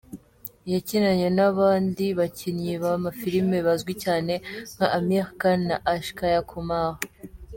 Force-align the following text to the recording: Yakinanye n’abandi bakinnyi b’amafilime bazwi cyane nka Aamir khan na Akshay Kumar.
Yakinanye 0.71 1.27
n’abandi 1.37 2.05
bakinnyi 2.19 2.73
b’amafilime 2.83 3.57
bazwi 3.67 3.93
cyane 4.03 4.33
nka 4.73 4.85
Aamir 4.97 5.25
khan 5.39 5.59
na 5.67 5.75
Akshay 5.93 6.37
Kumar. 6.49 6.89